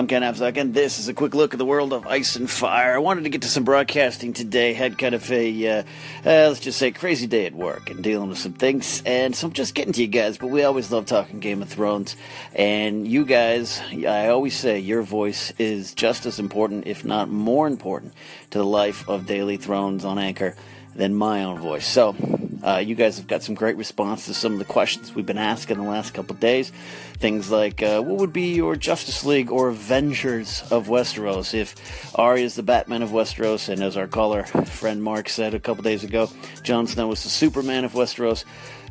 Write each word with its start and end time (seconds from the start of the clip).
I'm 0.00 0.06
Ken 0.06 0.22
Apzak, 0.22 0.56
and 0.56 0.72
this 0.72 0.98
is 0.98 1.08
a 1.08 1.12
quick 1.12 1.34
look 1.34 1.52
at 1.52 1.58
the 1.58 1.66
world 1.66 1.92
of 1.92 2.06
ice 2.06 2.34
and 2.34 2.50
fire. 2.50 2.94
I 2.94 2.98
wanted 3.00 3.24
to 3.24 3.28
get 3.28 3.42
to 3.42 3.48
some 3.48 3.64
broadcasting 3.64 4.32
today. 4.32 4.72
Had 4.72 4.96
kind 4.96 5.14
of 5.14 5.30
a, 5.30 5.68
uh, 5.68 5.80
uh, 5.80 5.84
let's 6.24 6.60
just 6.60 6.78
say, 6.78 6.90
crazy 6.90 7.26
day 7.26 7.44
at 7.44 7.52
work 7.52 7.90
and 7.90 8.02
dealing 8.02 8.30
with 8.30 8.38
some 8.38 8.54
things. 8.54 9.02
And 9.04 9.36
so 9.36 9.48
I'm 9.48 9.52
just 9.52 9.74
getting 9.74 9.92
to 9.92 10.00
you 10.00 10.06
guys, 10.08 10.38
but 10.38 10.46
we 10.46 10.62
always 10.62 10.90
love 10.90 11.04
talking 11.04 11.38
Game 11.38 11.60
of 11.60 11.68
Thrones. 11.68 12.16
And 12.54 13.06
you 13.06 13.26
guys, 13.26 13.82
I 13.92 14.28
always 14.28 14.56
say 14.56 14.78
your 14.78 15.02
voice 15.02 15.52
is 15.58 15.92
just 15.92 16.24
as 16.24 16.38
important, 16.38 16.86
if 16.86 17.04
not 17.04 17.28
more 17.28 17.66
important, 17.66 18.14
to 18.52 18.58
the 18.58 18.64
life 18.64 19.06
of 19.06 19.26
Daily 19.26 19.58
Thrones 19.58 20.06
on 20.06 20.18
Anchor 20.18 20.56
than 20.94 21.14
my 21.14 21.44
own 21.44 21.58
voice. 21.58 21.86
So, 21.86 22.16
uh, 22.62 22.76
you 22.78 22.94
guys 22.94 23.16
have 23.16 23.26
got 23.26 23.42
some 23.42 23.54
great 23.54 23.76
response 23.76 24.26
to 24.26 24.34
some 24.34 24.52
of 24.52 24.58
the 24.58 24.64
questions 24.64 25.14
we've 25.14 25.26
been 25.26 25.38
asking 25.38 25.78
the 25.78 25.82
last 25.82 26.14
couple 26.14 26.34
days. 26.36 26.72
Things 27.18 27.50
like, 27.50 27.82
uh, 27.82 28.00
what 28.02 28.18
would 28.18 28.32
be 28.32 28.54
your 28.54 28.76
Justice 28.76 29.24
League 29.24 29.50
or 29.50 29.68
Avengers 29.68 30.62
of 30.70 30.88
Westeros 30.88 31.54
if 31.54 31.74
Arya 32.18 32.44
is 32.44 32.54
the 32.54 32.62
Batman 32.62 33.02
of 33.02 33.10
Westeros, 33.10 33.68
and 33.68 33.82
as 33.82 33.96
our 33.96 34.06
caller 34.06 34.44
friend 34.44 35.02
Mark 35.02 35.28
said 35.28 35.54
a 35.54 35.60
couple 35.60 35.82
days 35.82 36.04
ago, 36.04 36.30
Jon 36.62 36.86
Snow 36.86 37.08
was 37.08 37.22
the 37.22 37.30
Superman 37.30 37.84
of 37.84 37.92
Westeros. 37.92 38.44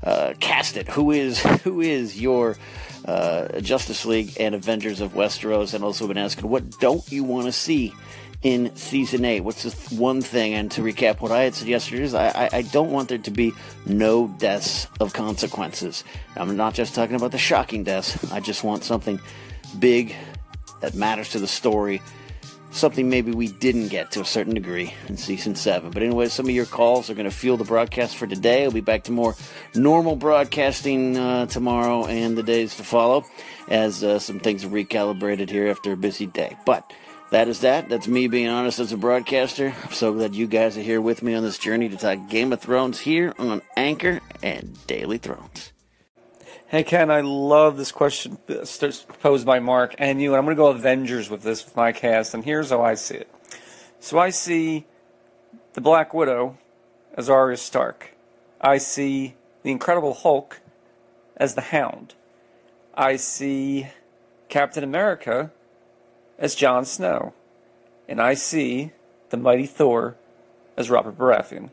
Uh, 0.03 0.33
cast 0.39 0.77
it. 0.77 0.87
Who 0.89 1.11
is 1.11 1.41
who 1.63 1.81
is 1.81 2.19
your 2.19 2.57
uh, 3.05 3.59
Justice 3.59 4.05
League 4.05 4.37
and 4.39 4.55
Avengers 4.55 5.01
of 5.01 5.13
Westeros? 5.13 5.73
And 5.73 5.83
also 5.83 6.07
been 6.07 6.17
asking, 6.17 6.49
what 6.49 6.79
don't 6.79 7.09
you 7.11 7.23
want 7.23 7.47
to 7.47 7.51
see 7.51 7.93
in 8.41 8.75
season 8.75 9.25
eight? 9.25 9.41
What's 9.41 9.63
the 9.63 9.95
one 9.95 10.21
thing? 10.21 10.53
And 10.53 10.71
to 10.71 10.81
recap 10.81 11.19
what 11.19 11.31
I 11.31 11.43
had 11.43 11.55
said 11.55 11.67
yesterday 11.67 12.03
is 12.03 12.13
I, 12.13 12.29
I, 12.29 12.49
I 12.53 12.61
don't 12.61 12.91
want 12.91 13.09
there 13.09 13.17
to 13.17 13.31
be 13.31 13.51
no 13.85 14.27
deaths 14.27 14.87
of 14.99 15.13
consequences. 15.13 16.03
I'm 16.35 16.55
not 16.55 16.73
just 16.73 16.95
talking 16.95 17.15
about 17.15 17.31
the 17.31 17.37
shocking 17.37 17.83
deaths. 17.83 18.31
I 18.31 18.39
just 18.39 18.63
want 18.63 18.83
something 18.83 19.19
big 19.77 20.15
that 20.79 20.93
matters 20.93 21.29
to 21.29 21.39
the 21.39 21.47
story. 21.47 22.01
Something 22.71 23.09
maybe 23.09 23.31
we 23.31 23.47
didn't 23.47 23.87
get 23.87 24.11
to 24.11 24.21
a 24.21 24.25
certain 24.25 24.53
degree 24.53 24.93
in 25.07 25.17
season 25.17 25.55
seven. 25.55 25.89
But 25.89 26.03
anyway, 26.03 26.27
some 26.27 26.45
of 26.45 26.51
your 26.51 26.67
calls 26.67 27.09
are 27.09 27.15
going 27.15 27.29
to 27.29 27.35
fuel 27.35 27.57
the 27.57 27.63
broadcast 27.63 28.15
for 28.15 28.27
today. 28.27 28.63
I'll 28.63 28.71
be 28.71 28.79
back 28.79 29.05
to 29.05 29.11
more 29.11 29.35
normal 29.73 30.15
broadcasting 30.15 31.17
uh, 31.17 31.47
tomorrow 31.47 32.05
and 32.05 32.37
the 32.37 32.43
days 32.43 32.75
to 32.77 32.83
follow 32.83 33.25
as 33.69 34.03
uh, 34.03 34.19
some 34.19 34.39
things 34.39 34.63
are 34.63 34.69
recalibrated 34.69 35.49
here 35.49 35.67
after 35.67 35.91
a 35.93 35.97
busy 35.97 36.27
day. 36.27 36.55
But 36.63 36.93
that 37.31 37.47
is 37.47 37.61
that. 37.61 37.89
That's 37.89 38.07
me 38.07 38.27
being 38.27 38.47
honest 38.47 38.79
as 38.79 38.91
a 38.91 38.97
broadcaster. 38.97 39.73
I'm 39.83 39.91
so 39.91 40.13
glad 40.13 40.35
you 40.35 40.47
guys 40.47 40.77
are 40.77 40.81
here 40.81 41.01
with 41.01 41.21
me 41.21 41.35
on 41.35 41.43
this 41.43 41.57
journey 41.57 41.89
to 41.89 41.97
talk 41.97 42.29
Game 42.29 42.51
of 42.53 42.61
Thrones 42.61 42.99
here 42.99 43.33
on 43.37 43.61
Anchor 43.75 44.19
and 44.41 44.77
Daily 44.87 45.17
Thrones. 45.17 45.71
Hey 46.67 46.83
Ken, 46.83 47.09
I 47.09 47.21
love 47.21 47.77
this 47.77 47.91
question 47.91 48.37
posed 49.21 49.45
by 49.45 49.59
Mark 49.59 49.95
and 49.97 50.21
you, 50.21 50.31
and 50.31 50.37
I'm 50.37 50.45
going 50.45 50.55
to 50.55 50.61
go 50.61 50.67
Avengers 50.67 51.29
with 51.29 51.41
this 51.41 51.65
with 51.65 51.75
my 51.75 51.91
cast, 51.91 52.35
and 52.35 52.45
here's 52.45 52.69
how 52.69 52.83
I 52.83 52.93
see 52.93 53.15
it. 53.15 53.31
So 53.99 54.19
I 54.19 54.29
see 54.29 54.85
the 55.73 55.81
Black 55.81 56.13
Widow 56.13 56.57
as 57.15 57.29
Arya 57.29 57.57
Stark. 57.57 58.15
I 58.61 58.77
see 58.77 59.35
the 59.63 59.71
Incredible 59.71 60.13
Hulk 60.13 60.61
as 61.35 61.55
the 61.55 61.61
Hound. 61.61 62.13
I 62.93 63.15
see 63.15 63.87
Captain 64.47 64.83
America 64.83 65.51
as 66.39 66.55
Jon 66.55 66.85
Snow, 66.85 67.33
and 68.07 68.19
I 68.21 68.33
see 68.33 68.93
the 69.29 69.37
mighty 69.37 69.67
Thor 69.67 70.15
as 70.77 70.89
Robert 70.89 71.17
Baratheon. 71.17 71.69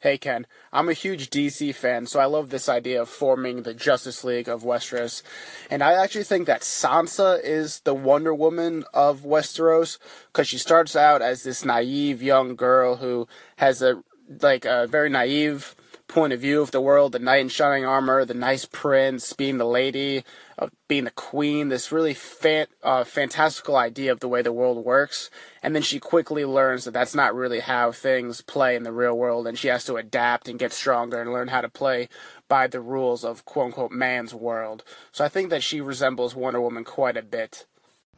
Hey 0.00 0.16
Ken, 0.16 0.46
I'm 0.72 0.88
a 0.88 0.92
huge 0.92 1.28
DC 1.28 1.74
fan, 1.74 2.06
so 2.06 2.20
I 2.20 2.26
love 2.26 2.50
this 2.50 2.68
idea 2.68 3.02
of 3.02 3.08
forming 3.08 3.64
the 3.64 3.74
Justice 3.74 4.22
League 4.22 4.48
of 4.48 4.62
Westeros. 4.62 5.24
And 5.68 5.82
I 5.82 5.94
actually 5.94 6.22
think 6.22 6.46
that 6.46 6.60
Sansa 6.60 7.42
is 7.42 7.80
the 7.80 7.94
Wonder 7.94 8.32
Woman 8.32 8.84
of 8.94 9.22
Westeros 9.22 9.98
because 10.28 10.46
she 10.46 10.56
starts 10.56 10.94
out 10.94 11.20
as 11.20 11.42
this 11.42 11.64
naive 11.64 12.22
young 12.22 12.54
girl 12.54 12.96
who 12.96 13.26
has 13.56 13.82
a 13.82 14.00
like 14.40 14.64
a 14.64 14.86
very 14.86 15.08
naive 15.10 15.74
point 16.08 16.32
of 16.32 16.40
view 16.40 16.60
of 16.62 16.70
the 16.70 16.80
world, 16.80 17.12
the 17.12 17.18
knight 17.18 17.42
in 17.42 17.48
shining 17.48 17.84
armor, 17.84 18.24
the 18.24 18.34
nice 18.34 18.64
prince, 18.64 19.32
being 19.34 19.58
the 19.58 19.66
lady, 19.66 20.24
of 20.56 20.70
being 20.88 21.04
the 21.04 21.10
queen, 21.10 21.68
this 21.68 21.92
really 21.92 22.14
fan, 22.14 22.66
uh, 22.82 23.04
fantastical 23.04 23.76
idea 23.76 24.10
of 24.10 24.20
the 24.20 24.28
way 24.28 24.42
the 24.42 24.52
world 24.52 24.84
works. 24.84 25.30
And 25.62 25.74
then 25.74 25.82
she 25.82 26.00
quickly 26.00 26.44
learns 26.44 26.84
that 26.84 26.92
that's 26.92 27.14
not 27.14 27.34
really 27.34 27.60
how 27.60 27.92
things 27.92 28.40
play 28.40 28.74
in 28.74 28.82
the 28.82 28.92
real 28.92 29.16
world, 29.16 29.46
and 29.46 29.58
she 29.58 29.68
has 29.68 29.84
to 29.84 29.96
adapt 29.96 30.48
and 30.48 30.58
get 30.58 30.72
stronger 30.72 31.20
and 31.20 31.32
learn 31.32 31.48
how 31.48 31.60
to 31.60 31.68
play 31.68 32.08
by 32.48 32.66
the 32.66 32.80
rules 32.80 33.24
of 33.24 33.44
quote 33.44 33.66
unquote 33.66 33.92
man's 33.92 34.34
world. 34.34 34.82
So 35.12 35.24
I 35.24 35.28
think 35.28 35.50
that 35.50 35.62
she 35.62 35.80
resembles 35.80 36.34
Wonder 36.34 36.60
Woman 36.60 36.84
quite 36.84 37.16
a 37.16 37.22
bit. 37.22 37.66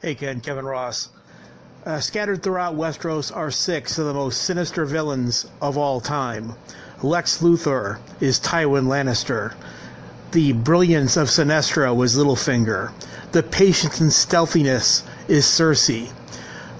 Hey, 0.00 0.14
Ken, 0.14 0.40
Kevin 0.40 0.64
Ross. 0.64 1.10
Uh, 1.84 1.98
scattered 1.98 2.42
throughout 2.42 2.74
Westeros 2.74 3.34
are 3.34 3.50
six 3.50 3.98
of 3.98 4.04
the 4.04 4.12
most 4.12 4.42
sinister 4.42 4.84
villains 4.84 5.46
of 5.62 5.78
all 5.78 5.98
time. 6.00 6.54
Lex 7.02 7.38
Luthor 7.38 7.98
is 8.20 8.38
Tywin 8.38 8.84
Lannister. 8.84 9.54
The 10.32 10.52
brilliance 10.52 11.16
of 11.16 11.28
Sinestro 11.28 11.96
was 11.96 12.14
Littlefinger. 12.14 12.92
The 13.32 13.42
patience 13.42 14.02
and 14.02 14.12
stealthiness 14.12 15.02
is 15.26 15.46
Cersei. 15.46 16.12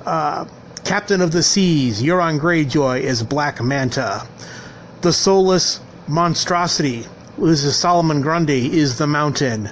Uh, 0.04 0.44
Captain 0.84 1.22
of 1.22 1.32
the 1.32 1.42
Seas, 1.42 2.02
Euron 2.02 2.38
Greyjoy 2.38 3.00
is 3.00 3.22
Black 3.22 3.62
Manta. 3.62 4.26
The 5.00 5.12
soulless 5.14 5.80
monstrosity, 6.06 7.04
which 7.36 7.52
is 7.52 7.74
Solomon 7.74 8.20
Grundy, 8.20 8.78
is 8.78 8.98
the 8.98 9.06
Mountain. 9.06 9.70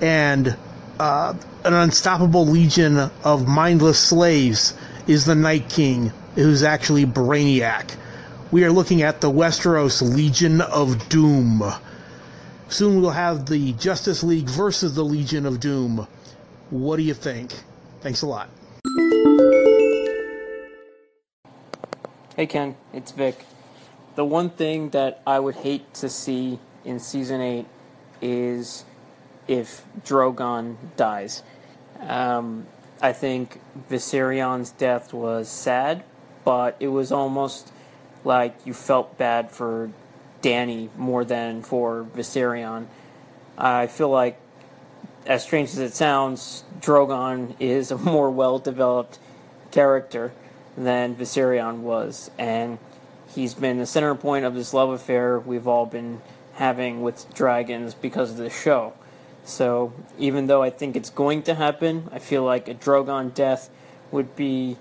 And 0.00 0.56
uh, 0.98 1.34
an 1.62 1.74
unstoppable 1.74 2.48
legion 2.48 3.12
of 3.22 3.46
mindless 3.46 4.00
slaves 4.00 4.74
is 5.06 5.24
the 5.24 5.36
Night 5.36 5.68
King, 5.68 6.12
who's 6.34 6.64
actually 6.64 7.06
Brainiac 7.06 7.94
we 8.50 8.64
are 8.64 8.72
looking 8.72 9.02
at 9.02 9.20
the 9.20 9.30
Westeros 9.30 10.00
Legion 10.00 10.62
of 10.62 11.08
Doom. 11.08 11.62
Soon 12.68 13.00
we'll 13.00 13.10
have 13.10 13.46
the 13.46 13.72
Justice 13.74 14.22
League 14.22 14.48
versus 14.48 14.94
the 14.94 15.04
Legion 15.04 15.44
of 15.44 15.60
Doom. 15.60 16.06
What 16.70 16.96
do 16.96 17.02
you 17.02 17.14
think? 17.14 17.52
Thanks 18.00 18.22
a 18.22 18.26
lot. 18.26 18.48
Hey 22.36 22.46
Ken, 22.46 22.76
it's 22.92 23.12
Vic. 23.12 23.44
The 24.14 24.24
one 24.24 24.50
thing 24.50 24.90
that 24.90 25.20
I 25.26 25.38
would 25.38 25.56
hate 25.56 25.92
to 25.94 26.08
see 26.08 26.58
in 26.84 27.00
season 27.00 27.40
8 27.40 27.66
is 28.22 28.84
if 29.46 29.84
Drogon 30.04 30.76
dies. 30.96 31.42
Um, 32.00 32.66
I 33.02 33.12
think 33.12 33.60
Viserion's 33.90 34.70
death 34.70 35.12
was 35.12 35.48
sad, 35.48 36.04
but 36.44 36.76
it 36.80 36.88
was 36.88 37.12
almost 37.12 37.72
like 38.28 38.54
you 38.64 38.74
felt 38.74 39.18
bad 39.18 39.50
for 39.50 39.90
Dany 40.42 40.94
more 40.96 41.24
than 41.24 41.62
for 41.62 42.06
Viserion. 42.14 42.86
I 43.56 43.88
feel 43.88 44.10
like, 44.10 44.38
as 45.26 45.42
strange 45.42 45.70
as 45.70 45.78
it 45.78 45.94
sounds, 45.94 46.62
Drogon 46.78 47.56
is 47.58 47.90
a 47.90 47.98
more 48.14 48.30
well 48.30 48.60
developed 48.60 49.18
character 49.72 50.32
than 50.76 51.16
Viserion 51.16 51.78
was, 51.78 52.30
and 52.38 52.78
he's 53.34 53.54
been 53.54 53.78
the 53.78 53.86
center 53.86 54.14
point 54.14 54.44
of 54.44 54.54
this 54.54 54.72
love 54.72 54.90
affair 54.90 55.40
we've 55.40 55.66
all 55.66 55.86
been 55.86 56.20
having 56.54 57.02
with 57.02 57.32
dragons 57.34 57.94
because 57.94 58.30
of 58.30 58.36
the 58.36 58.50
show. 58.50 58.92
So, 59.44 59.94
even 60.18 60.46
though 60.46 60.62
I 60.62 60.68
think 60.68 60.94
it's 60.94 61.10
going 61.10 61.42
to 61.44 61.54
happen, 61.54 62.08
I 62.12 62.18
feel 62.18 62.44
like 62.44 62.68
a 62.68 62.74
Drogon 62.74 63.32
death 63.32 63.70
would 64.10 64.36
be 64.36 64.76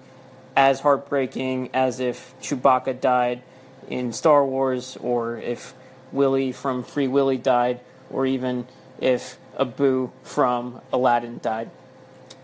as 0.57 0.80
heartbreaking 0.80 1.69
as 1.71 2.00
if 2.00 2.33
Chewbacca 2.42 3.00
died 3.00 3.44
in 3.88 4.12
Star 4.12 4.44
Wars, 4.44 4.98
or 5.00 5.38
if 5.38 5.75
Willy 6.12 6.51
from 6.51 6.83
Free 6.83 7.07
Willy 7.07 7.38
died, 7.38 7.80
or 8.09 8.25
even 8.25 8.65
if 9.00 9.38
Abu 9.57 10.09
from 10.24 10.81
Aladdin 10.92 11.39
died. 11.44 11.69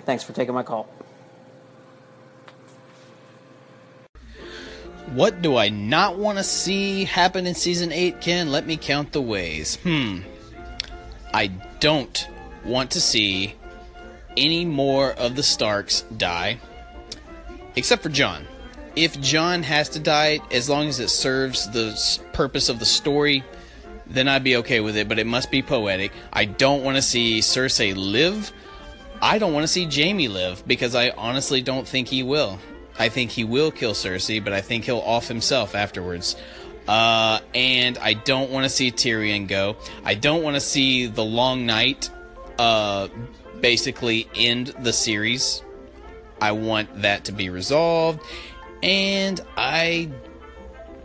Thanks 0.06 0.24
for 0.24 0.32
taking 0.32 0.54
my 0.54 0.62
call. 0.62 0.88
What 5.14 5.42
do 5.42 5.58
I 5.58 5.70
not 5.70 6.18
want 6.18 6.38
to 6.38 6.44
see 6.44 7.06
happen 7.06 7.48
in 7.48 7.56
season 7.56 7.92
8, 7.92 8.22
Ken? 8.22 8.52
Let 8.52 8.68
me 8.68 8.78
count 8.78 9.12
the 9.12 9.22
ways. 9.22 9.78
Hmm. 9.78 10.20
I 11.34 11.48
don't 11.80 12.28
want 12.64 12.92
to 12.92 13.02
see 13.02 13.56
any 14.38 14.66
more 14.66 15.12
of 15.14 15.36
the 15.36 15.44
Starks 15.44 16.02
die, 16.16 16.60
except 17.76 18.04
for 18.04 18.10
Jon. 18.10 18.48
If 18.96 19.20
Jon 19.20 19.64
has 19.64 19.90
to 19.90 20.00
die, 20.00 20.40
as 20.52 20.70
long 20.70 20.88
as 20.88 21.00
it 21.00 21.10
serves 21.10 21.70
the 21.72 22.00
purpose 22.34 22.70
of 22.70 22.80
the 22.80 22.86
story, 22.86 23.44
then 24.06 24.28
I'd 24.28 24.44
be 24.44 24.58
okay 24.58 24.80
with 24.80 24.96
it, 24.98 25.08
but 25.10 25.18
it 25.18 25.26
must 25.26 25.50
be 25.50 25.62
poetic. 25.62 26.12
I 26.32 26.46
don't 26.46 26.84
want 26.84 26.98
to 26.98 27.02
see 27.02 27.40
Cersei 27.40 27.96
live. 27.96 28.52
I 29.22 29.40
don't 29.40 29.54
want 29.54 29.64
to 29.64 29.68
see 29.68 29.86
Jaime 29.90 30.28
live 30.28 30.68
because 30.68 30.96
I 30.96 31.10
honestly 31.12 31.62
don't 31.62 31.88
think 31.88 32.08
he 32.08 32.24
will. 32.24 32.60
I 33.00 33.10
think 33.10 33.32
he 33.32 33.44
will 33.44 33.72
kill 33.72 33.94
Cersei, 33.94 34.44
but 34.44 34.54
I 34.54 34.62
think 34.62 34.86
he'll 34.86 35.00
off 35.00 35.28
himself 35.28 35.74
afterwards. 35.74 36.36
Uh, 36.88 37.40
and 37.56 37.98
I 37.98 38.14
don't 38.14 38.52
want 38.52 38.66
to 38.66 38.70
see 38.70 38.92
Tyrion 38.92 39.48
go. 39.48 39.78
I 40.04 40.16
don't 40.16 40.44
want 40.44 40.56
to 40.56 40.60
see 40.60 41.08
the 41.08 41.24
Long 41.24 41.66
Night 41.66 42.10
uh, 42.60 43.08
basically 43.62 44.28
end 44.36 44.68
the 44.80 44.94
series. 44.94 45.64
I 46.44 46.52
want 46.52 47.04
that 47.04 47.24
to 47.26 47.32
be 47.32 47.50
resolved. 47.50 48.22
And 48.84 49.40
I 49.56 50.12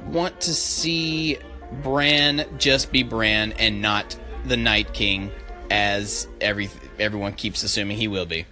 want 0.08 0.40
to 0.40 0.52
see 0.52 1.38
Bran 1.80 2.44
just 2.58 2.90
be 2.90 3.04
Bran 3.04 3.52
and 3.52 3.80
not 3.80 4.18
the 4.46 4.56
Night 4.56 4.92
King 4.94 5.30
as 5.70 6.26
every 6.40 6.68
everyone 6.98 7.34
keeps 7.34 7.62
assuming 7.62 7.98
he 7.98 8.08
will 8.08 8.26
be. 8.26 8.46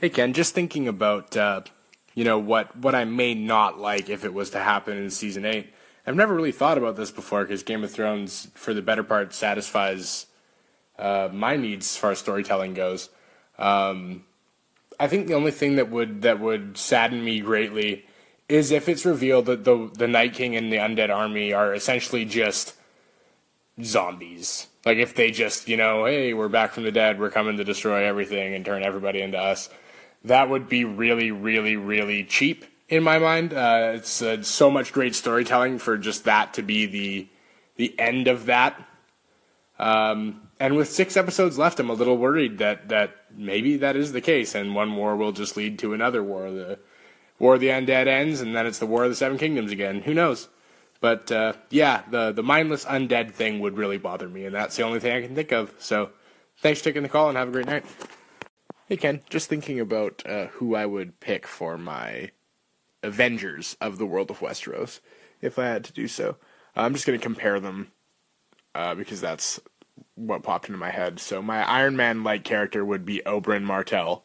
Hey 0.00 0.10
Ken, 0.10 0.32
just 0.32 0.52
thinking 0.52 0.88
about 0.88 1.36
uh, 1.36 1.60
you 2.16 2.24
know 2.24 2.40
what 2.40 2.76
what 2.76 2.96
I 2.96 3.04
may 3.04 3.34
not 3.34 3.78
like 3.78 4.10
if 4.10 4.24
it 4.24 4.34
was 4.34 4.50
to 4.50 4.58
happen 4.58 4.96
in 4.96 5.10
season 5.10 5.44
eight. 5.44 5.72
I've 6.04 6.16
never 6.16 6.34
really 6.34 6.50
thought 6.50 6.76
about 6.76 6.96
this 6.96 7.12
before 7.12 7.44
because 7.44 7.62
Game 7.62 7.84
of 7.84 7.92
Thrones, 7.92 8.48
for 8.54 8.74
the 8.74 8.82
better 8.82 9.04
part, 9.04 9.32
satisfies 9.32 10.26
uh, 10.98 11.28
my 11.32 11.54
needs 11.54 11.86
as 11.86 11.96
far 11.96 12.10
as 12.10 12.18
storytelling 12.18 12.74
goes. 12.74 13.10
Um, 13.60 14.24
I 14.98 15.08
think 15.08 15.26
the 15.26 15.34
only 15.34 15.50
thing 15.50 15.76
that 15.76 15.90
would 15.90 16.22
that 16.22 16.40
would 16.40 16.76
sadden 16.76 17.24
me 17.24 17.40
greatly 17.40 18.06
is 18.48 18.70
if 18.70 18.88
it's 18.88 19.04
revealed 19.04 19.46
that 19.46 19.64
the 19.64 19.90
the 19.94 20.08
Night 20.08 20.34
King 20.34 20.56
and 20.56 20.72
the 20.72 20.76
Undead 20.76 21.14
Army 21.14 21.52
are 21.52 21.74
essentially 21.74 22.24
just 22.24 22.74
zombies. 23.82 24.66
Like 24.84 24.98
if 24.98 25.14
they 25.14 25.30
just, 25.30 25.68
you 25.68 25.76
know, 25.76 26.04
hey, 26.04 26.34
we're 26.34 26.48
back 26.48 26.72
from 26.72 26.82
the 26.82 26.92
dead, 26.92 27.20
we're 27.20 27.30
coming 27.30 27.56
to 27.56 27.64
destroy 27.64 28.04
everything 28.04 28.54
and 28.54 28.64
turn 28.64 28.82
everybody 28.82 29.22
into 29.22 29.38
us. 29.38 29.70
That 30.24 30.50
would 30.50 30.68
be 30.68 30.84
really, 30.84 31.30
really, 31.30 31.76
really 31.76 32.24
cheap 32.24 32.64
in 32.88 33.02
my 33.02 33.18
mind. 33.18 33.54
Uh, 33.54 33.92
it's 33.94 34.20
uh, 34.22 34.42
so 34.42 34.70
much 34.70 34.92
great 34.92 35.14
storytelling 35.14 35.78
for 35.78 35.96
just 35.96 36.24
that 36.24 36.54
to 36.54 36.62
be 36.62 36.86
the 36.86 37.28
the 37.76 37.98
end 37.98 38.28
of 38.28 38.46
that. 38.46 38.80
Um, 39.78 40.48
and 40.60 40.76
with 40.76 40.90
six 40.90 41.16
episodes 41.16 41.58
left, 41.58 41.80
I'm 41.80 41.90
a 41.90 41.94
little 41.94 42.18
worried 42.18 42.58
that 42.58 42.88
that 42.90 43.21
maybe 43.36 43.76
that 43.76 43.96
is 43.96 44.12
the 44.12 44.20
case, 44.20 44.54
and 44.54 44.74
one 44.74 44.96
war 44.96 45.16
will 45.16 45.32
just 45.32 45.56
lead 45.56 45.78
to 45.80 45.94
another 45.94 46.22
war. 46.22 46.50
The 46.50 46.78
War 47.38 47.54
of 47.54 47.60
the 47.60 47.68
Undead 47.68 48.06
ends, 48.06 48.40
and 48.40 48.54
then 48.54 48.66
it's 48.66 48.78
the 48.78 48.86
War 48.86 49.04
of 49.04 49.10
the 49.10 49.16
Seven 49.16 49.38
Kingdoms 49.38 49.72
again. 49.72 50.02
Who 50.02 50.14
knows? 50.14 50.48
But 51.00 51.32
uh, 51.32 51.54
yeah, 51.70 52.02
the 52.08 52.30
the 52.30 52.42
mindless 52.42 52.84
undead 52.84 53.32
thing 53.32 53.58
would 53.60 53.76
really 53.76 53.98
bother 53.98 54.28
me, 54.28 54.44
and 54.44 54.54
that's 54.54 54.76
the 54.76 54.84
only 54.84 55.00
thing 55.00 55.12
I 55.12 55.26
can 55.26 55.34
think 55.34 55.50
of. 55.50 55.74
So, 55.78 56.10
thanks 56.58 56.80
for 56.80 56.84
taking 56.84 57.02
the 57.02 57.08
call, 57.08 57.28
and 57.28 57.36
have 57.36 57.48
a 57.48 57.52
great 57.52 57.66
night. 57.66 57.84
Hey 58.86 58.96
Ken, 58.96 59.22
just 59.28 59.48
thinking 59.48 59.80
about 59.80 60.22
uh, 60.24 60.46
who 60.48 60.76
I 60.76 60.86
would 60.86 61.18
pick 61.18 61.46
for 61.46 61.76
my 61.76 62.30
Avengers 63.02 63.76
of 63.80 63.98
the 63.98 64.06
World 64.06 64.30
of 64.30 64.38
Westeros, 64.38 65.00
if 65.40 65.58
I 65.58 65.64
had 65.64 65.84
to 65.84 65.92
do 65.92 66.06
so. 66.06 66.36
I'm 66.76 66.92
just 66.92 67.06
going 67.06 67.18
to 67.18 67.22
compare 67.22 67.58
them 67.58 67.90
uh, 68.74 68.94
because 68.94 69.20
that's 69.20 69.60
what 70.14 70.42
popped 70.42 70.68
into 70.68 70.78
my 70.78 70.90
head. 70.90 71.20
So 71.20 71.42
my 71.42 71.62
Iron 71.68 71.96
Man 71.96 72.24
like 72.24 72.44
character 72.44 72.84
would 72.84 73.04
be 73.04 73.22
Oberyn 73.26 73.62
Martell. 73.62 74.24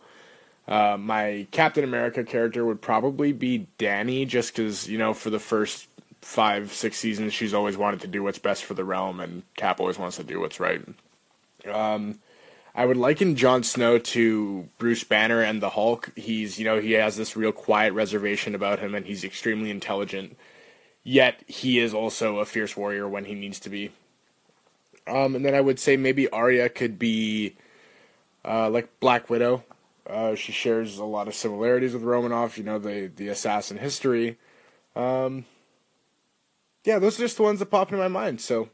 Uh, 0.67 0.97
my 0.99 1.47
Captain 1.51 1.83
America 1.83 2.23
character 2.23 2.65
would 2.65 2.81
probably 2.81 3.31
be 3.31 3.67
Dany, 3.79 4.27
just 4.27 4.53
because 4.53 4.89
you 4.89 4.97
know 4.97 5.13
for 5.13 5.29
the 5.29 5.39
first 5.39 5.87
five 6.21 6.73
six 6.73 6.97
seasons 6.97 7.33
she's 7.33 7.53
always 7.53 7.77
wanted 7.77 8.01
to 8.01 8.07
do 8.07 8.21
what's 8.21 8.39
best 8.39 8.65
for 8.65 8.73
the 8.73 8.83
realm, 8.83 9.19
and 9.19 9.43
Cap 9.55 9.79
always 9.79 9.97
wants 9.97 10.17
to 10.17 10.23
do 10.23 10.39
what's 10.39 10.59
right. 10.59 10.81
Um, 11.71 12.19
I 12.75 12.85
would 12.85 12.97
liken 12.97 13.35
Jon 13.35 13.63
Snow 13.63 13.97
to 13.97 14.67
Bruce 14.77 15.03
Banner 15.03 15.41
and 15.41 15.61
the 15.61 15.69
Hulk. 15.69 16.11
He's 16.17 16.59
you 16.59 16.65
know 16.65 16.81
he 16.81 16.91
has 16.93 17.15
this 17.15 17.37
real 17.37 17.53
quiet 17.53 17.93
reservation 17.93 18.53
about 18.53 18.79
him, 18.79 18.93
and 18.93 19.05
he's 19.05 19.23
extremely 19.23 19.71
intelligent. 19.71 20.37
Yet 21.03 21.41
he 21.47 21.79
is 21.79 21.93
also 21.93 22.39
a 22.39 22.45
fierce 22.45 22.75
warrior 22.75 23.07
when 23.07 23.23
he 23.23 23.33
needs 23.33 23.61
to 23.61 23.69
be. 23.69 23.91
Um, 25.07 25.36
and 25.36 25.45
then 25.45 25.56
I 25.56 25.62
would 25.62 25.80
say 25.80 25.98
maybe 25.98 26.30
Arya 26.30 26.69
could 26.69 27.00
be 27.00 27.56
uh, 28.44 28.69
like 28.69 29.00
Black 29.00 29.30
Widow. 29.30 29.63
Uh, 30.06 30.36
she 30.36 30.51
shares 30.51 30.98
a 30.98 31.06
lot 31.06 31.27
of 31.27 31.36
similarities 31.36 31.94
with 31.94 32.04
Romanoff, 32.04 32.57
you 32.57 32.63
know, 32.63 32.80
the 32.80 33.12
the 33.13 33.27
assassin 33.27 33.77
history. 33.77 34.38
Um, 34.95 35.45
yeah, 36.86 37.00
those 37.00 37.19
are 37.19 37.24
just 37.24 37.38
the 37.38 37.44
ones 37.44 37.59
that 37.59 37.68
pop 37.68 37.89
into 37.92 38.01
my 38.01 38.07
mind. 38.07 38.39
So, 38.39 38.69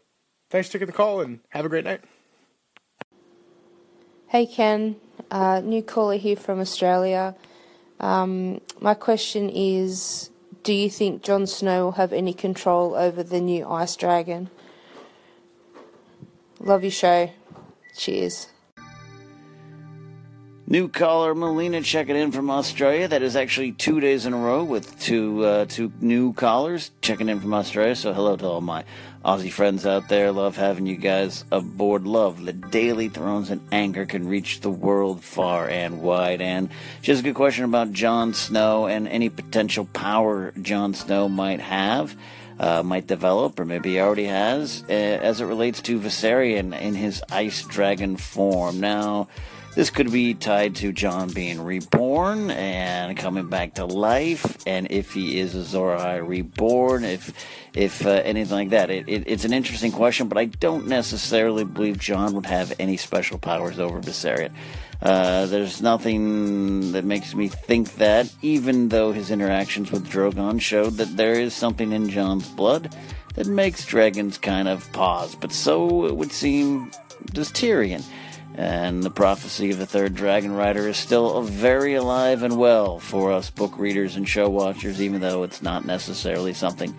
thanks 0.49 0.67
for 0.67 0.73
taking 0.73 0.87
the 0.87 0.93
call 0.93 1.21
and 1.21 1.39
have 1.49 1.65
a 1.65 1.69
great 1.69 1.85
night. 1.85 2.01
Hey 4.27 4.45
Ken, 4.45 4.95
uh, 5.29 5.61
new 5.63 5.83
caller 5.83 6.17
here 6.17 6.35
from 6.35 6.59
Australia. 6.59 7.35
Um, 7.99 8.61
my 8.79 8.93
question 8.93 9.49
is 9.49 10.29
Do 10.63 10.73
you 10.73 10.89
think 10.89 11.23
Jon 11.23 11.47
Snow 11.47 11.85
will 11.85 11.91
have 11.93 12.13
any 12.13 12.33
control 12.33 12.95
over 12.95 13.23
the 13.23 13.39
new 13.39 13.67
Ice 13.67 13.95
Dragon? 13.95 14.49
Love 16.63 16.81
your 16.81 16.91
show. 16.91 17.29
Cheers. 17.93 18.47
New 20.65 20.87
caller 20.87 21.35
Melina 21.35 21.81
checking 21.81 22.15
in 22.15 22.31
from 22.31 22.49
Australia. 22.49 23.05
That 23.05 23.21
is 23.21 23.35
actually 23.35 23.73
two 23.73 23.99
days 23.99 24.25
in 24.25 24.31
a 24.31 24.37
row 24.37 24.63
with 24.63 24.97
two 24.97 25.43
uh, 25.43 25.65
two 25.65 25.91
new 25.99 26.31
callers 26.31 26.91
checking 27.01 27.27
in 27.27 27.41
from 27.41 27.53
Australia. 27.53 27.97
So 27.97 28.13
hello 28.13 28.37
to 28.37 28.45
all 28.45 28.61
my 28.61 28.85
Aussie 29.25 29.51
friends 29.51 29.85
out 29.85 30.07
there. 30.07 30.31
Love 30.31 30.55
having 30.55 30.85
you 30.85 30.95
guys 30.95 31.43
aboard. 31.51 32.07
Love 32.07 32.45
the 32.45 32.53
Daily 32.53 33.09
Thrones 33.09 33.49
and 33.49 33.59
Anchor 33.73 34.05
can 34.05 34.29
reach 34.29 34.61
the 34.61 34.71
world 34.71 35.21
far 35.21 35.67
and 35.67 36.01
wide. 36.01 36.39
And 36.39 36.69
just 37.01 37.19
a 37.19 37.23
good 37.23 37.35
question 37.35 37.65
about 37.65 37.91
Jon 37.91 38.33
Snow 38.33 38.87
and 38.87 39.05
any 39.09 39.27
potential 39.27 39.83
power 39.91 40.53
Jon 40.61 40.93
Snow 40.93 41.27
might 41.27 41.59
have. 41.59 42.15
Uh, 42.63 42.81
might 42.81 43.07
develop, 43.07 43.59
or 43.59 43.65
maybe 43.65 43.89
he 43.89 43.99
already 43.99 44.23
has, 44.23 44.85
uh, 44.87 44.93
as 44.93 45.41
it 45.41 45.45
relates 45.45 45.81
to 45.81 45.99
Viserion 45.99 46.71
in 46.79 46.95
his 46.95 47.21
ice 47.29 47.61
dragon 47.63 48.15
form. 48.15 48.79
Now, 48.79 49.27
this 49.75 49.89
could 49.89 50.11
be 50.11 50.33
tied 50.33 50.75
to 50.77 50.91
Jon 50.91 51.29
being 51.31 51.61
reborn 51.61 52.51
and 52.51 53.17
coming 53.17 53.47
back 53.47 53.75
to 53.75 53.85
life, 53.85 54.57
and 54.67 54.91
if 54.91 55.13
he 55.13 55.39
is 55.39 55.55
a 55.55 55.59
Azor 55.59 55.97
Ahai 55.97 56.27
reborn, 56.27 57.03
if 57.03 57.33
if 57.73 58.05
uh, 58.05 58.09
anything 58.09 58.55
like 58.55 58.69
that. 58.69 58.91
It, 58.91 59.09
it, 59.09 59.23
it's 59.25 59.45
an 59.45 59.53
interesting 59.53 59.91
question, 59.91 60.27
but 60.27 60.37
I 60.37 60.45
don't 60.45 60.87
necessarily 60.87 61.63
believe 61.63 61.97
Jon 61.97 62.33
would 62.35 62.45
have 62.45 62.73
any 62.79 62.97
special 62.97 63.39
powers 63.39 63.79
over 63.79 63.99
Viserion. 63.99 64.51
Uh, 65.01 65.47
there's 65.47 65.81
nothing 65.81 66.91
that 66.93 67.03
makes 67.03 67.33
me 67.33 67.47
think 67.47 67.95
that, 67.95 68.33
even 68.41 68.89
though 68.89 69.11
his 69.11 69.31
interactions 69.31 69.91
with 69.91 70.07
Drogon 70.07 70.61
showed 70.61 70.93
that 70.93 71.17
there 71.17 71.33
is 71.33 71.53
something 71.53 71.91
in 71.91 72.09
Jon's 72.09 72.47
blood 72.47 72.95
that 73.35 73.47
makes 73.47 73.85
dragons 73.85 74.37
kind 74.37 74.67
of 74.67 74.89
pause. 74.93 75.35
But 75.35 75.51
so 75.51 76.05
it 76.05 76.15
would 76.15 76.31
seem 76.31 76.91
does 77.33 77.51
Tyrion. 77.51 78.03
And 78.55 79.01
the 79.01 79.09
prophecy 79.09 79.71
of 79.71 79.79
the 79.79 79.85
third 79.85 80.13
dragon 80.13 80.51
rider 80.51 80.87
is 80.87 80.97
still 80.97 81.41
very 81.41 81.95
alive 81.95 82.43
and 82.43 82.57
well 82.57 82.99
for 82.99 83.31
us 83.31 83.49
book 83.49 83.77
readers 83.79 84.15
and 84.15 84.29
show 84.29 84.47
watchers, 84.47 85.01
even 85.01 85.21
though 85.21 85.43
it's 85.43 85.63
not 85.63 85.85
necessarily 85.85 86.53
something 86.53 86.95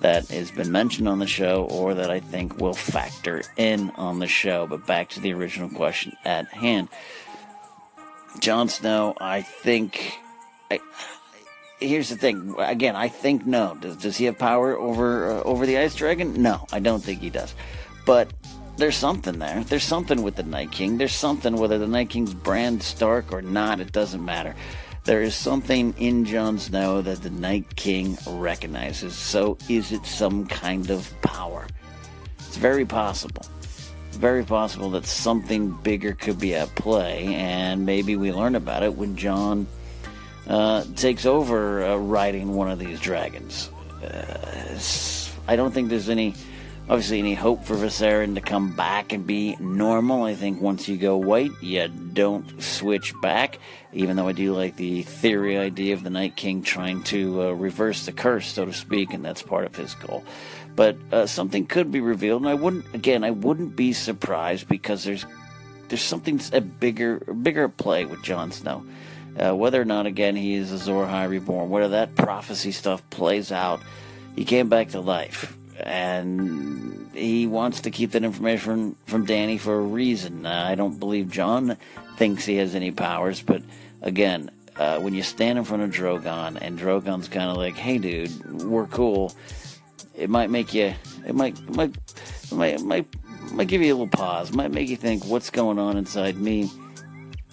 that 0.00 0.28
has 0.28 0.50
been 0.50 0.70
mentioned 0.70 1.08
on 1.08 1.18
the 1.18 1.26
show 1.26 1.64
or 1.70 1.94
that 1.94 2.10
I 2.10 2.20
think 2.20 2.58
will 2.60 2.74
factor 2.74 3.42
in 3.56 3.90
on 3.90 4.18
the 4.18 4.26
show. 4.26 4.66
But 4.66 4.86
back 4.86 5.08
to 5.10 5.20
the 5.20 5.32
original 5.32 5.70
question 5.70 6.14
at 6.24 6.48
hand. 6.48 6.88
Jon 8.40 8.68
Snow, 8.68 9.14
I 9.18 9.42
think. 9.42 10.12
I, 10.70 10.80
here's 11.80 12.10
the 12.10 12.16
thing. 12.16 12.54
Again, 12.58 12.96
I 12.96 13.08
think 13.08 13.46
no. 13.46 13.76
Does, 13.80 13.96
does 13.96 14.16
he 14.16 14.26
have 14.26 14.38
power 14.38 14.76
over 14.76 15.32
uh, 15.32 15.42
over 15.42 15.66
the 15.66 15.78
Ice 15.78 15.94
Dragon? 15.94 16.42
No, 16.42 16.66
I 16.70 16.80
don't 16.80 17.02
think 17.02 17.20
he 17.20 17.30
does. 17.30 17.54
But 18.04 18.32
there's 18.78 18.96
something 18.96 19.38
there. 19.38 19.62
There's 19.64 19.84
something 19.84 20.22
with 20.22 20.36
the 20.36 20.42
Night 20.42 20.70
King. 20.70 20.96
There's 20.96 21.14
something 21.14 21.56
whether 21.56 21.78
the 21.78 21.86
Night 21.86 22.08
King's 22.08 22.32
Bran 22.32 22.80
Stark 22.80 23.32
or 23.32 23.42
not. 23.42 23.80
It 23.80 23.92
doesn't 23.92 24.24
matter. 24.24 24.54
There 25.04 25.22
is 25.22 25.34
something 25.34 25.94
in 25.98 26.24
Jon 26.24 26.58
Snow 26.58 27.02
that 27.02 27.22
the 27.22 27.30
Night 27.30 27.76
King 27.76 28.16
recognizes. 28.26 29.14
So 29.14 29.58
is 29.68 29.92
it 29.92 30.06
some 30.06 30.46
kind 30.46 30.90
of 30.90 31.12
power? 31.22 31.66
It's 32.38 32.56
very 32.56 32.86
possible 32.86 33.44
very 34.18 34.44
possible 34.44 34.90
that 34.90 35.06
something 35.06 35.70
bigger 35.70 36.12
could 36.12 36.40
be 36.40 36.54
at 36.54 36.74
play, 36.74 37.34
and 37.34 37.86
maybe 37.86 38.16
we 38.16 38.32
learn 38.32 38.56
about 38.56 38.82
it 38.82 38.94
when 38.94 39.16
Jon 39.16 39.66
uh, 40.48 40.84
takes 40.96 41.24
over 41.24 41.84
uh, 41.84 41.96
riding 41.96 42.54
one 42.54 42.68
of 42.68 42.80
these 42.80 42.98
dragons. 42.98 43.70
Uh, 44.02 44.78
I 45.46 45.56
don't 45.56 45.72
think 45.72 45.88
there's 45.88 46.08
any 46.08 46.34
obviously 46.88 47.18
any 47.18 47.34
hope 47.34 47.64
for 47.64 47.74
Viserion 47.74 48.34
to 48.34 48.40
come 48.40 48.74
back 48.74 49.12
and 49.12 49.26
be 49.26 49.56
normal. 49.60 50.24
I 50.24 50.34
think 50.34 50.60
once 50.60 50.88
you 50.88 50.96
go 50.96 51.16
white, 51.16 51.50
you 51.60 51.86
don't 51.88 52.62
switch 52.62 53.12
back. 53.20 53.58
Even 53.92 54.16
though 54.16 54.28
I 54.28 54.32
do 54.32 54.54
like 54.54 54.76
the 54.76 55.02
theory 55.02 55.58
idea 55.58 55.94
of 55.94 56.02
the 56.02 56.10
Night 56.10 56.36
King 56.36 56.62
trying 56.62 57.02
to 57.04 57.42
uh, 57.42 57.50
reverse 57.52 58.06
the 58.06 58.12
curse, 58.12 58.48
so 58.48 58.64
to 58.64 58.72
speak, 58.72 59.12
and 59.12 59.24
that's 59.24 59.42
part 59.42 59.66
of 59.66 59.76
his 59.76 59.94
goal. 59.94 60.24
But 60.76 60.96
uh, 61.12 61.26
something 61.26 61.66
could 61.66 61.90
be 61.90 62.00
revealed, 62.00 62.42
and 62.42 62.50
I 62.50 62.54
wouldn't. 62.54 62.94
Again, 62.94 63.24
I 63.24 63.32
wouldn't 63.32 63.76
be 63.76 63.92
surprised 63.92 64.68
because 64.68 65.04
there's 65.04 65.26
there's 65.88 66.02
something 66.02 66.40
a 66.52 66.60
bigger 66.60 67.18
bigger 67.18 67.68
play 67.68 68.04
with 68.04 68.22
Jon 68.22 68.52
Snow. 68.52 68.84
Uh, 69.38 69.54
whether 69.54 69.80
or 69.80 69.84
not 69.84 70.06
again 70.06 70.36
he 70.36 70.54
is 70.54 70.72
Azor 70.72 71.06
Ahai 71.06 71.28
reborn, 71.28 71.70
whether 71.70 71.88
that 71.88 72.16
prophecy 72.16 72.72
stuff 72.72 73.08
plays 73.10 73.52
out, 73.52 73.80
he 74.34 74.44
came 74.44 74.68
back 74.68 74.90
to 74.90 75.00
life 75.00 75.56
and 75.80 77.10
he 77.14 77.46
wants 77.46 77.80
to 77.82 77.90
keep 77.90 78.12
that 78.12 78.24
information 78.24 78.96
from 79.06 79.26
Dany 79.26 79.58
for 79.58 79.78
a 79.78 79.82
reason. 79.82 80.46
Uh, 80.46 80.66
I 80.68 80.74
don't 80.74 80.98
believe 80.98 81.30
Jon 81.30 81.76
thinks 82.16 82.44
he 82.44 82.56
has 82.56 82.74
any 82.74 82.90
powers, 82.90 83.42
but 83.42 83.62
again, 84.02 84.50
uh, 84.76 85.00
when 85.00 85.14
you 85.14 85.22
stand 85.22 85.58
in 85.58 85.64
front 85.64 85.82
of 85.82 85.90
Drogon 85.90 86.58
and 86.60 86.78
Drogon's 86.78 87.28
kind 87.28 87.50
of 87.50 87.56
like, 87.56 87.76
"Hey, 87.76 87.98
dude, 87.98 88.62
we're 88.62 88.86
cool," 88.86 89.34
it 90.14 90.30
might 90.30 90.50
make 90.50 90.72
you, 90.72 90.94
it 91.26 91.34
might, 91.34 91.58
it 91.58 91.74
might, 91.74 91.96
it 91.96 92.52
might, 92.52 92.74
it 92.74 92.82
might, 92.82 93.06
might 93.52 93.68
give 93.68 93.82
you 93.82 93.92
a 93.92 93.96
little 93.96 94.08
pause. 94.08 94.50
It 94.50 94.56
might 94.56 94.70
make 94.70 94.88
you 94.88 94.96
think, 94.96 95.24
"What's 95.24 95.50
going 95.50 95.78
on 95.78 95.96
inside 95.96 96.36
me?" 96.36 96.70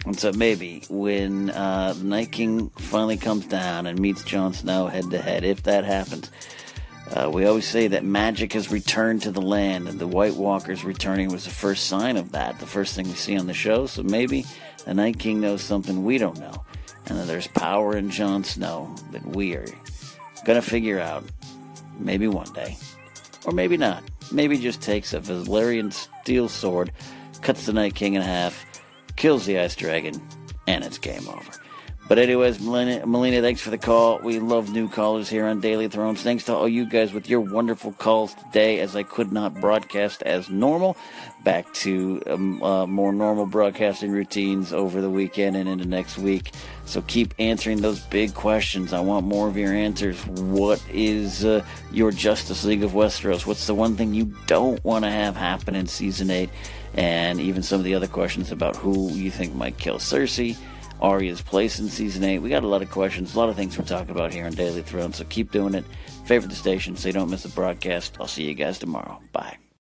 And 0.05 0.17
so 0.19 0.31
maybe 0.33 0.83
when 0.87 1.49
uh, 1.49 1.93
the 1.97 2.03
Night 2.03 2.31
King 2.31 2.69
finally 2.69 3.17
comes 3.17 3.47
down 3.47 3.87
and 3.87 3.97
meets 3.99 4.23
Jon 4.23 4.53
Snow 4.53 4.85
head 4.85 5.09
to 5.09 5.17
head, 5.17 5.43
if 5.43 5.63
that 5.63 5.83
happens, 5.83 6.29
uh, 7.11 7.29
we 7.29 7.45
always 7.45 7.67
say 7.67 7.87
that 7.87 8.03
magic 8.03 8.53
has 8.53 8.71
returned 8.71 9.21
to 9.23 9.31
the 9.31 9.41
land, 9.41 9.87
and 9.87 9.99
the 9.99 10.07
White 10.07 10.35
Walkers 10.35 10.83
returning 10.83 11.31
was 11.31 11.45
the 11.45 11.51
first 11.51 11.87
sign 11.87 12.17
of 12.17 12.31
that, 12.31 12.59
the 12.59 12.65
first 12.65 12.95
thing 12.95 13.07
we 13.07 13.13
see 13.13 13.37
on 13.37 13.47
the 13.47 13.53
show. 13.53 13.85
So 13.85 14.01
maybe 14.01 14.45
the 14.85 14.93
Night 14.93 15.19
King 15.19 15.39
knows 15.39 15.61
something 15.61 16.03
we 16.03 16.17
don't 16.17 16.39
know, 16.39 16.65
and 17.05 17.17
that 17.17 17.27
there's 17.27 17.47
power 17.47 17.95
in 17.95 18.09
Jon 18.09 18.43
Snow 18.43 18.95
that 19.11 19.25
we 19.25 19.55
are 19.55 19.67
gonna 20.45 20.61
figure 20.61 20.99
out, 20.99 21.23
maybe 21.99 22.27
one 22.27 22.51
day, 22.53 22.77
or 23.45 23.53
maybe 23.53 23.77
not. 23.77 24.03
Maybe 24.31 24.57
just 24.57 24.81
takes 24.81 25.13
a 25.13 25.19
Valyrian 25.19 25.93
steel 25.93 26.49
sword, 26.49 26.91
cuts 27.41 27.67
the 27.67 27.73
Night 27.73 27.93
King 27.93 28.15
in 28.15 28.23
half, 28.23 28.65
kills 29.15 29.45
the 29.45 29.59
Ice 29.59 29.75
Dragon, 29.75 30.19
and 30.67 30.83
it's 30.83 30.97
game 30.97 31.27
over. 31.29 31.51
But 32.07 32.19
anyways, 32.19 32.59
Melina, 32.59 33.03
Melina, 33.07 33.41
thanks 33.41 33.61
for 33.61 33.71
the 33.71 33.79
call. 33.79 34.19
We 34.19 34.37
love 34.37 34.71
new 34.71 34.87
callers 34.87 35.27
here 35.27 35.47
on 35.47 35.59
Daily 35.59 35.87
Thrones. 35.87 36.21
Thanks 36.21 36.43
to 36.43 36.53
all 36.53 36.69
you 36.69 36.87
guys 36.87 37.11
with 37.13 37.27
your 37.27 37.39
wonderful 37.39 37.93
calls 37.93 38.35
today, 38.35 38.79
as 38.79 38.95
I 38.95 39.01
could 39.01 39.31
not 39.31 39.59
broadcast 39.59 40.21
as 40.21 40.47
normal. 40.47 40.97
Back 41.43 41.73
to 41.75 42.21
um, 42.27 42.61
uh, 42.61 42.85
more 42.85 43.11
normal 43.11 43.47
broadcasting 43.47 44.11
routines 44.11 44.71
over 44.71 45.01
the 45.01 45.09
weekend 45.09 45.55
and 45.55 45.67
into 45.67 45.85
next 45.85 46.19
week. 46.19 46.51
So 46.85 47.01
keep 47.01 47.33
answering 47.39 47.81
those 47.81 48.01
big 48.01 48.35
questions. 48.35 48.93
I 48.93 48.99
want 48.99 49.25
more 49.25 49.47
of 49.47 49.57
your 49.57 49.73
answers. 49.73 50.23
What 50.27 50.83
is 50.91 51.43
uh, 51.43 51.65
your 51.91 52.11
Justice 52.11 52.63
League 52.65 52.83
of 52.83 52.91
Westeros? 52.91 53.47
What's 53.47 53.65
the 53.65 53.73
one 53.73 53.95
thing 53.95 54.13
you 54.13 54.31
don't 54.45 54.83
want 54.85 55.05
to 55.05 55.11
have 55.11 55.35
happen 55.35 55.73
in 55.73 55.87
season 55.87 56.29
eight? 56.29 56.51
And 56.93 57.41
even 57.41 57.63
some 57.63 57.79
of 57.79 57.83
the 57.83 57.95
other 57.95 58.07
questions 58.07 58.51
about 58.51 58.75
who 58.75 59.09
you 59.09 59.31
think 59.31 59.55
might 59.55 59.79
kill 59.79 59.97
Cersei 59.97 60.55
Arya's 61.01 61.41
place 61.41 61.79
in 61.79 61.87
season 61.87 62.23
8. 62.23 62.39
We 62.39 62.49
got 62.49 62.63
a 62.63 62.67
lot 62.67 62.81
of 62.81 62.89
questions, 62.89 63.35
a 63.35 63.37
lot 63.37 63.49
of 63.49 63.55
things 63.55 63.77
we're 63.77 63.85
talking 63.85 64.11
about 64.11 64.33
here 64.33 64.45
on 64.45 64.53
Daily 64.53 64.81
Throne, 64.81 65.13
so 65.13 65.23
keep 65.25 65.51
doing 65.51 65.73
it. 65.73 65.85
Favorite 66.25 66.49
the 66.49 66.55
station 66.55 66.95
so 66.95 67.07
you 67.09 67.13
don't 67.13 67.29
miss 67.29 67.43
the 67.43 67.49
broadcast. 67.49 68.17
I'll 68.19 68.27
see 68.27 68.43
you 68.43 68.53
guys 68.53 68.79
tomorrow. 68.79 69.19
Bye. 69.31 69.57